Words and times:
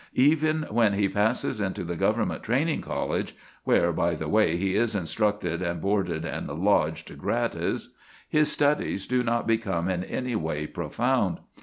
Even 0.15 0.63
when 0.71 0.93
he 0.93 1.07
passes 1.07 1.61
into 1.61 1.83
the 1.83 1.95
Government 1.95 2.41
training 2.41 2.81
college, 2.81 3.35
where, 3.65 3.91
by 3.93 4.15
the 4.15 4.27
way, 4.27 4.57
he 4.57 4.75
is 4.75 4.95
instructed 4.95 5.61
and 5.61 5.79
boarded 5.79 6.25
and 6.25 6.47
lodged 6.47 7.15
gratis, 7.19 7.89
his 8.27 8.51
studies 8.51 9.05
do 9.05 9.21
not 9.21 9.45
become 9.45 9.87
in 9.87 10.03
any 10.03 10.35
way 10.35 10.65
profound. 10.65 11.37